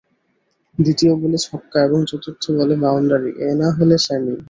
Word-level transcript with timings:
দ্বিতীয় 0.77 1.13
বলে 1.21 1.37
ছক্কা 1.45 1.77
এবং 1.87 1.99
চতুর্থ 2.09 2.43
বলে 2.57 2.75
বাউন্ডারি, 2.83 3.31
এই 3.45 3.53
না 3.55 3.67
হলে 3.77 3.95
স্যামি 4.05 4.33